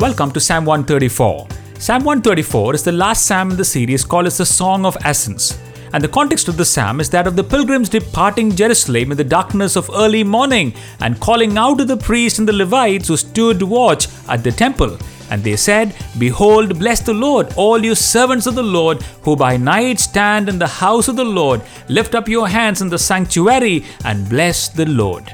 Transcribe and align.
Welcome 0.00 0.30
to 0.30 0.40
Psalm 0.40 0.64
134. 0.64 1.46
Psalm 1.78 2.04
134 2.04 2.74
is 2.74 2.82
the 2.82 2.90
last 2.90 3.26
psalm 3.26 3.50
in 3.50 3.58
the 3.58 3.64
series 3.66 4.02
called 4.02 4.24
as 4.24 4.38
the 4.38 4.46
Song 4.46 4.86
of 4.86 4.96
Ascents. 5.04 5.60
And 5.92 6.02
the 6.02 6.08
context 6.08 6.48
of 6.48 6.56
the 6.56 6.64
psalm 6.64 7.00
is 7.00 7.10
that 7.10 7.26
of 7.26 7.36
the 7.36 7.44
pilgrims 7.44 7.90
departing 7.90 8.56
Jerusalem 8.56 9.10
in 9.10 9.18
the 9.18 9.24
darkness 9.24 9.76
of 9.76 9.90
early 9.92 10.24
morning 10.24 10.72
and 11.00 11.20
calling 11.20 11.58
out 11.58 11.76
to 11.80 11.84
the 11.84 11.98
priests 11.98 12.38
and 12.38 12.48
the 12.48 12.54
Levites 12.54 13.08
who 13.08 13.16
stood 13.18 13.60
watch 13.60 14.08
at 14.26 14.42
the 14.42 14.52
temple. 14.52 14.96
And 15.30 15.44
they 15.44 15.56
said, 15.56 15.94
Behold, 16.18 16.78
bless 16.78 17.00
the 17.00 17.12
Lord, 17.12 17.52
all 17.56 17.84
you 17.84 17.94
servants 17.94 18.46
of 18.46 18.54
the 18.54 18.62
Lord, 18.62 19.02
who 19.20 19.36
by 19.36 19.58
night 19.58 20.00
stand 20.00 20.48
in 20.48 20.58
the 20.58 20.66
house 20.66 21.08
of 21.08 21.16
the 21.16 21.24
Lord. 21.26 21.60
Lift 21.90 22.14
up 22.14 22.26
your 22.26 22.48
hands 22.48 22.80
in 22.80 22.88
the 22.88 22.98
sanctuary 22.98 23.84
and 24.06 24.26
bless 24.30 24.70
the 24.70 24.86
Lord. 24.86 25.30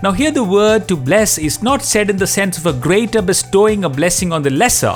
Now, 0.00 0.12
here 0.12 0.30
the 0.30 0.44
word 0.44 0.86
to 0.88 0.96
bless 0.96 1.38
is 1.38 1.60
not 1.60 1.82
said 1.82 2.08
in 2.08 2.16
the 2.16 2.26
sense 2.26 2.56
of 2.56 2.66
a 2.66 2.72
greater 2.72 3.20
bestowing 3.20 3.84
a 3.84 3.88
blessing 3.88 4.32
on 4.32 4.42
the 4.42 4.50
lesser. 4.50 4.94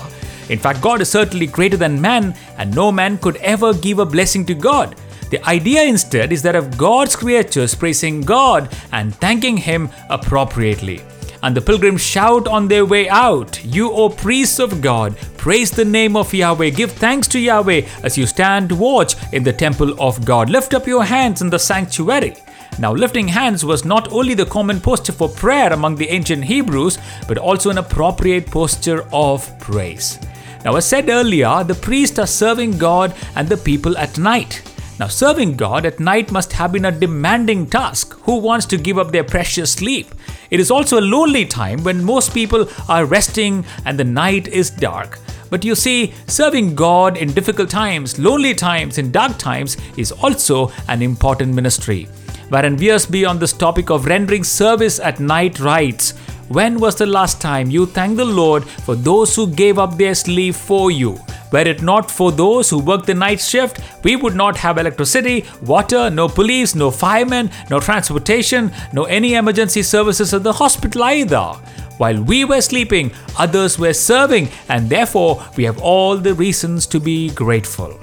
In 0.48 0.60
fact, 0.60 0.80
God 0.80 1.00
is 1.00 1.10
certainly 1.10 1.46
greater 1.46 1.76
than 1.76 2.00
man, 2.00 2.36
and 2.56 2.74
no 2.74 2.92
man 2.92 3.18
could 3.18 3.36
ever 3.38 3.74
give 3.74 3.98
a 3.98 4.06
blessing 4.06 4.46
to 4.46 4.54
God. 4.54 4.94
The 5.30 5.44
idea 5.48 5.82
instead 5.82 6.30
is 6.30 6.42
that 6.42 6.54
of 6.54 6.76
God's 6.76 7.16
creatures 7.16 7.74
praising 7.74 8.20
God 8.20 8.72
and 8.92 9.14
thanking 9.14 9.56
Him 9.56 9.88
appropriately. 10.08 11.00
And 11.42 11.56
the 11.56 11.60
pilgrims 11.60 12.00
shout 12.00 12.46
on 12.46 12.68
their 12.68 12.86
way 12.86 13.08
out, 13.08 13.64
You, 13.64 13.90
O 13.90 14.08
priests 14.08 14.60
of 14.60 14.80
God, 14.80 15.16
praise 15.36 15.72
the 15.72 15.84
name 15.84 16.16
of 16.16 16.32
Yahweh, 16.32 16.70
give 16.70 16.92
thanks 16.92 17.26
to 17.28 17.40
Yahweh 17.40 17.88
as 18.04 18.16
you 18.16 18.26
stand 18.26 18.70
watch 18.70 19.16
in 19.32 19.42
the 19.42 19.52
temple 19.52 20.00
of 20.00 20.24
God. 20.24 20.48
Lift 20.48 20.74
up 20.74 20.86
your 20.86 21.02
hands 21.02 21.42
in 21.42 21.50
the 21.50 21.58
sanctuary. 21.58 22.36
Now, 22.78 22.92
lifting 22.92 23.28
hands 23.28 23.64
was 23.64 23.84
not 23.84 24.10
only 24.12 24.34
the 24.34 24.46
common 24.46 24.80
posture 24.80 25.12
for 25.12 25.28
prayer 25.28 25.72
among 25.72 25.96
the 25.96 26.08
ancient 26.08 26.44
Hebrews, 26.44 26.98
but 27.28 27.38
also 27.38 27.70
an 27.70 27.78
appropriate 27.78 28.50
posture 28.50 29.06
of 29.12 29.46
praise. 29.60 30.18
Now, 30.64 30.76
as 30.76 30.86
said 30.86 31.08
earlier, 31.08 31.64
the 31.64 31.74
priests 31.74 32.18
are 32.18 32.26
serving 32.26 32.78
God 32.78 33.14
and 33.36 33.48
the 33.48 33.56
people 33.56 33.96
at 33.98 34.18
night. 34.18 34.62
Now, 34.98 35.08
serving 35.08 35.56
God 35.56 35.84
at 35.84 36.00
night 36.00 36.30
must 36.30 36.52
have 36.52 36.72
been 36.72 36.84
a 36.84 36.92
demanding 36.92 37.66
task. 37.66 38.14
Who 38.22 38.38
wants 38.38 38.66
to 38.66 38.76
give 38.76 38.98
up 38.98 39.10
their 39.10 39.24
precious 39.24 39.72
sleep? 39.72 40.14
It 40.50 40.60
is 40.60 40.70
also 40.70 41.00
a 41.00 41.08
lonely 41.16 41.44
time 41.44 41.82
when 41.82 42.04
most 42.04 42.32
people 42.32 42.68
are 42.88 43.04
resting 43.04 43.64
and 43.84 43.98
the 43.98 44.04
night 44.04 44.48
is 44.48 44.70
dark. 44.70 45.18
But 45.50 45.64
you 45.64 45.74
see, 45.74 46.14
serving 46.26 46.74
God 46.74 47.16
in 47.16 47.32
difficult 47.32 47.68
times, 47.68 48.18
lonely 48.18 48.54
times, 48.54 48.98
in 48.98 49.10
dark 49.10 49.38
times 49.38 49.76
is 49.96 50.12
also 50.12 50.70
an 50.88 51.02
important 51.02 51.52
ministry. 51.52 52.08
Warren 52.52 52.76
Wiersbe 52.76 53.26
on 53.26 53.38
this 53.38 53.54
topic 53.54 53.88
of 53.88 54.04
rendering 54.04 54.44
service 54.44 55.00
at 55.00 55.20
night 55.20 55.58
writes, 55.58 56.10
when 56.48 56.78
was 56.78 56.94
the 56.94 57.06
last 57.06 57.40
time 57.40 57.70
you 57.70 57.86
thanked 57.86 58.18
the 58.18 58.26
Lord 58.26 58.64
for 58.64 58.94
those 58.94 59.34
who 59.34 59.46
gave 59.46 59.78
up 59.78 59.96
their 59.96 60.14
sleep 60.14 60.54
for 60.54 60.90
you? 60.90 61.18
Were 61.50 61.60
it 61.60 61.80
not 61.80 62.10
for 62.10 62.30
those 62.30 62.68
who 62.68 62.78
worked 62.78 63.06
the 63.06 63.14
night 63.14 63.40
shift, 63.40 63.80
we 64.04 64.16
would 64.16 64.34
not 64.34 64.58
have 64.58 64.76
electricity, 64.76 65.46
water, 65.62 66.10
no 66.10 66.28
police, 66.28 66.74
no 66.74 66.90
firemen, 66.90 67.50
no 67.70 67.80
transportation, 67.80 68.70
no 68.92 69.04
any 69.04 69.32
emergency 69.32 69.82
services 69.82 70.34
at 70.34 70.42
the 70.42 70.52
hospital 70.52 71.04
either. 71.04 71.54
While 71.96 72.22
we 72.22 72.44
were 72.44 72.60
sleeping, 72.60 73.12
others 73.38 73.78
were 73.78 73.94
serving, 73.94 74.50
and 74.68 74.90
therefore 74.90 75.42
we 75.56 75.64
have 75.64 75.80
all 75.80 76.18
the 76.18 76.34
reasons 76.34 76.86
to 76.88 77.00
be 77.00 77.30
grateful. 77.30 77.98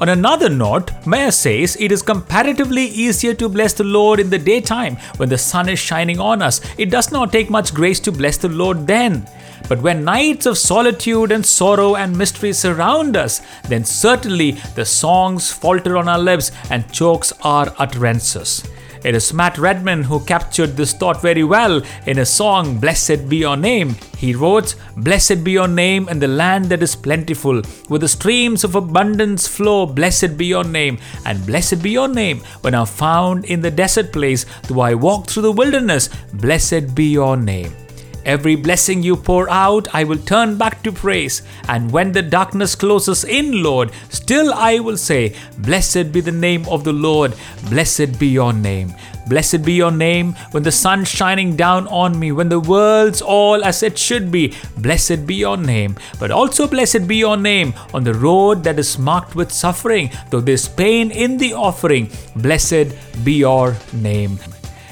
On 0.00 0.08
another 0.08 0.48
note, 0.48 0.92
Meyer 1.06 1.32
says 1.32 1.76
it 1.80 1.90
is 1.90 2.02
comparatively 2.02 2.84
easier 2.84 3.34
to 3.34 3.48
bless 3.48 3.72
the 3.72 3.82
Lord 3.82 4.20
in 4.20 4.30
the 4.30 4.38
daytime 4.38 4.96
when 5.16 5.28
the 5.28 5.36
sun 5.36 5.68
is 5.68 5.80
shining 5.80 6.20
on 6.20 6.40
us. 6.40 6.60
It 6.78 6.88
does 6.88 7.10
not 7.10 7.32
take 7.32 7.50
much 7.50 7.74
grace 7.74 7.98
to 8.00 8.12
bless 8.12 8.36
the 8.36 8.48
Lord 8.48 8.86
then. 8.86 9.28
But 9.68 9.82
when 9.82 10.04
nights 10.04 10.46
of 10.46 10.56
solitude 10.56 11.32
and 11.32 11.44
sorrow 11.44 11.96
and 11.96 12.16
mystery 12.16 12.52
surround 12.52 13.16
us, 13.16 13.42
then 13.68 13.84
certainly 13.84 14.52
the 14.76 14.84
songs 14.84 15.50
falter 15.50 15.96
on 15.96 16.08
our 16.08 16.18
lips 16.18 16.52
and 16.70 16.90
chokes 16.92 17.32
our 17.42 17.74
utterances. 17.78 18.62
It 19.04 19.14
is 19.14 19.32
Matt 19.32 19.58
Redman 19.58 20.02
who 20.02 20.24
captured 20.24 20.76
this 20.76 20.92
thought 20.92 21.22
very 21.22 21.44
well 21.44 21.82
in 22.06 22.16
his 22.16 22.30
song 22.30 22.78
Blessed 22.78 23.28
Be 23.28 23.36
Your 23.38 23.56
Name. 23.56 23.96
He 24.16 24.34
wrote, 24.34 24.74
Blessed 24.96 25.44
be 25.44 25.52
your 25.52 25.68
name 25.68 26.08
in 26.08 26.18
the 26.18 26.26
land 26.26 26.66
that 26.66 26.82
is 26.82 26.96
plentiful, 26.96 27.62
where 27.86 28.00
the 28.00 28.08
streams 28.08 28.64
of 28.64 28.74
abundance 28.74 29.46
flow. 29.46 29.86
Blessed 29.86 30.36
be 30.36 30.46
your 30.46 30.64
name, 30.64 30.98
and 31.24 31.46
blessed 31.46 31.82
be 31.82 31.90
your 31.90 32.08
name 32.08 32.40
when 32.62 32.74
I'm 32.74 32.86
found 32.86 33.44
in 33.44 33.60
the 33.60 33.70
desert 33.70 34.12
place, 34.12 34.44
though 34.66 34.80
I 34.80 34.94
walk 34.94 35.28
through 35.28 35.42
the 35.42 35.52
wilderness. 35.52 36.08
Blessed 36.32 36.96
be 36.96 37.04
your 37.12 37.36
name. 37.36 37.72
Every 38.24 38.56
blessing 38.56 39.02
you 39.02 39.16
pour 39.16 39.48
out, 39.50 39.88
I 39.94 40.04
will 40.04 40.18
turn 40.18 40.58
back 40.58 40.82
to 40.82 40.92
praise. 40.92 41.42
And 41.68 41.90
when 41.90 42.12
the 42.12 42.22
darkness 42.22 42.74
closes 42.74 43.24
in, 43.24 43.62
Lord, 43.62 43.90
still 44.10 44.52
I 44.52 44.78
will 44.80 44.96
say, 44.96 45.34
Blessed 45.58 46.12
be 46.12 46.20
the 46.20 46.32
name 46.32 46.66
of 46.68 46.84
the 46.84 46.92
Lord, 46.92 47.34
blessed 47.70 48.18
be 48.18 48.28
your 48.28 48.52
name. 48.52 48.94
Blessed 49.28 49.62
be 49.62 49.74
your 49.74 49.90
name 49.90 50.34
when 50.52 50.62
the 50.62 50.72
sun 50.72 51.04
shining 51.04 51.54
down 51.54 51.86
on 51.88 52.18
me, 52.18 52.32
when 52.32 52.48
the 52.48 52.60
world's 52.60 53.20
all 53.20 53.62
as 53.62 53.82
it 53.82 53.98
should 53.98 54.32
be. 54.32 54.54
Blessed 54.78 55.26
be 55.26 55.34
your 55.34 55.58
name. 55.58 55.96
But 56.18 56.30
also 56.30 56.66
blessed 56.66 57.06
be 57.06 57.16
your 57.16 57.36
name 57.36 57.74
on 57.92 58.04
the 58.04 58.14
road 58.14 58.64
that 58.64 58.78
is 58.78 58.98
marked 58.98 59.34
with 59.34 59.52
suffering, 59.52 60.10
though 60.30 60.40
there's 60.40 60.68
pain 60.68 61.10
in 61.10 61.36
the 61.36 61.52
offering. 61.52 62.10
Blessed 62.36 62.96
be 63.22 63.34
your 63.34 63.76
name. 63.92 64.38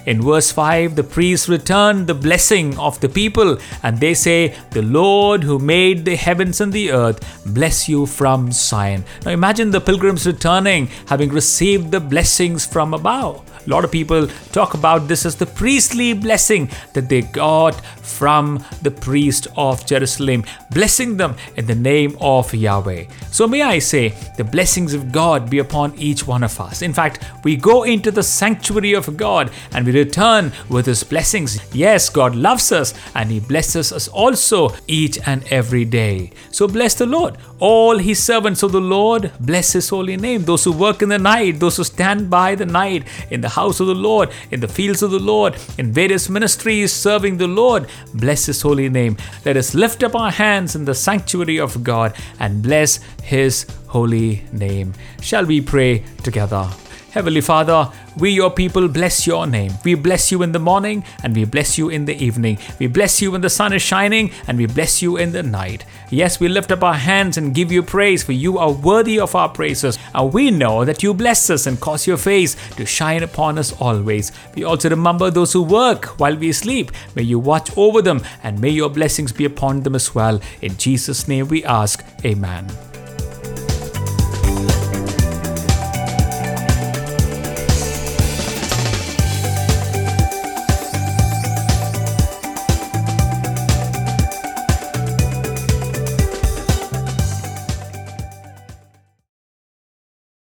In 0.07 0.23
verse 0.23 0.53
5, 0.53 0.95
the 0.95 1.03
priests 1.03 1.49
return 1.49 2.07
the 2.07 2.15
blessing 2.15 2.79
of 2.79 3.01
the 3.01 3.09
people 3.09 3.59
and 3.83 3.99
they 3.99 4.15
say, 4.15 4.55
The 4.71 4.83
Lord 4.83 5.43
who 5.43 5.59
made 5.59 6.05
the 6.05 6.15
heavens 6.15 6.61
and 6.61 6.73
the 6.73 6.93
earth 6.93 7.19
bless 7.45 7.89
you 7.89 8.07
from 8.07 8.53
Zion. 8.53 9.05
Now 9.25 9.33
imagine 9.33 9.73
the 9.73 9.81
pilgrims 9.81 10.25
returning, 10.25 10.87
having 11.07 11.31
received 11.31 11.91
the 11.91 11.99
blessings 11.99 12.65
from 12.65 12.95
above. 12.95 13.43
A 13.67 13.71
lot 13.71 13.85
of 13.85 13.91
people 13.91 14.29
talk 14.53 14.75
about 14.75 15.09
this 15.09 15.27
as 15.27 15.35
the 15.35 15.47
priestly 15.47 16.13
blessing 16.13 16.71
that 16.93 17.09
they 17.09 17.23
got 17.23 17.75
from 18.07 18.65
the 18.83 18.91
priest 18.91 19.49
of 19.57 19.85
Jerusalem, 19.85 20.45
blessing 20.71 21.17
them 21.17 21.35
in 21.57 21.67
the 21.67 21.75
name 21.75 22.17
of 22.21 22.55
Yahweh. 22.55 23.07
So, 23.33 23.49
may 23.49 23.63
I 23.63 23.81
say, 23.81 24.15
the 24.37 24.45
blessings 24.45 24.95
of 24.95 25.11
God 25.11 25.51
be 25.51 25.59
upon 25.59 25.99
each 25.99 26.27
one 26.27 26.45
of 26.45 26.61
us. 26.61 26.81
In 26.81 26.93
fact, 26.93 27.25
we 27.43 27.57
go 27.57 27.83
into 27.83 28.13
the 28.13 28.23
sanctuary 28.23 28.93
of 28.95 29.17
God 29.17 29.51
and 29.73 29.85
we 29.85 29.93
return 29.93 30.53
with 30.69 30.87
His 30.87 31.03
blessings. 31.03 31.59
Yes, 31.75 32.09
God 32.09 32.37
loves 32.37 32.71
us 32.71 32.95
and 33.17 33.31
He 33.31 33.41
blesses 33.41 33.93
us 33.93 34.07
also 34.07 34.71
each 34.87 35.19
and 35.27 35.45
every 35.51 35.85
day. 35.85 36.31
So, 36.53 36.69
bless 36.69 36.95
the 36.95 37.07
Lord. 37.07 37.37
All 37.59 37.99
His 37.99 38.23
servants 38.23 38.63
of 38.63 38.71
the 38.71 38.81
Lord, 38.81 39.33
bless 39.41 39.73
His 39.73 39.89
holy 39.89 40.17
name. 40.17 40.45
Those 40.45 40.65
who 40.65 40.73
work 40.73 41.03
in 41.03 41.09
the 41.09 41.19
night, 41.19 41.59
those 41.59 41.77
who 41.79 41.85
stand 41.85 42.31
by 42.31 42.55
the 42.55 42.67
night 42.67 43.05
in 43.31 43.41
the 43.41 43.56
house 43.57 43.81
of 43.81 43.89
the 43.89 44.01
Lord, 44.11 44.31
in 44.51 44.61
the 44.61 44.69
fields 44.69 45.03
of 45.03 45.11
the 45.11 45.25
Lord, 45.35 45.57
in 45.79 45.93
various 45.93 46.29
ministries 46.29 46.93
serving 46.93 47.39
the 47.39 47.49
Lord. 47.49 47.89
Bless 48.15 48.47
His 48.47 48.63
holy 48.63 48.89
name. 48.89 49.17
Let 49.45 49.57
us 49.57 49.75
lift 49.75 50.03
up 50.03 50.15
our 50.15 50.31
hands 50.31 50.77
in 50.77 50.85
the 50.85 50.95
sanctuary 50.95 51.59
of 51.59 51.83
God 51.83 52.15
and 52.39 52.63
bless 52.63 53.01
His 53.23 53.67
holy 53.89 54.45
name. 54.53 54.95
Shall 55.21 55.47
we 55.47 55.61
pray 55.61 56.05
together? 56.23 56.69
Heavenly 57.17 57.41
Father, 57.41 57.91
we, 58.19 58.29
your 58.29 58.51
people, 58.51 58.89
bless 58.89 59.27
your 59.27 59.47
name. 59.47 59.73
We 59.87 59.95
bless 59.95 60.31
you 60.31 60.43
in 60.43 60.53
the 60.53 60.59
morning 60.59 61.03
and 61.23 61.35
we 61.35 61.47
bless 61.47 61.79
you 61.79 61.89
in 61.89 62.05
the 62.05 62.15
evening. 62.15 62.59
We 62.79 62.89
bless 62.89 63.23
you 63.23 63.31
when 63.31 63.41
the 63.41 63.49
sun 63.49 63.73
is 63.73 63.81
shining 63.81 64.33
and 64.47 64.59
we 64.59 64.67
bless 64.67 65.01
you 65.01 65.17
in 65.17 65.33
the 65.33 65.43
night. 65.43 65.87
Yes, 66.11 66.39
we 66.39 66.49
lift 66.49 66.73
up 66.73 66.83
our 66.83 66.93
hands 66.93 67.39
and 67.39 67.55
give 67.55 67.73
you 67.73 67.83
praise, 67.83 68.23
for 68.23 68.33
you 68.33 68.59
are 68.59 68.71
worthy 68.71 69.19
of 69.19 69.35
our 69.35 69.49
praises. 69.49 69.99
And 70.15 70.31
we 70.31 70.51
know 70.51 70.85
that 70.85 71.03
you 71.03 71.15
bless 71.15 71.49
us 71.49 71.67
and 71.67 71.81
cause 71.81 72.07
your 72.07 72.19
face 72.19 72.55
to 72.73 72.85
shine 72.85 73.23
upon 73.23 73.57
us 73.57 73.73
always. 73.81 74.31
We 74.55 74.65
also 74.65 74.91
remember 74.91 75.31
those 75.31 75.55
who 75.55 75.63
work 75.63 76.21
while 76.21 76.37
we 76.37 76.53
sleep. 76.53 76.91
May 77.15 77.23
you 77.23 77.39
watch 77.39 77.75
over 77.79 78.03
them 78.03 78.21
and 78.43 78.61
may 78.61 78.69
your 78.69 78.91
blessings 78.91 79.33
be 79.33 79.47
upon 79.47 79.85
them 79.85 79.95
as 79.95 80.15
well. 80.15 80.39
In 80.61 80.77
Jesus' 80.77 81.27
name 81.27 81.49
we 81.49 81.65
ask, 81.65 82.05
Amen. 82.27 82.69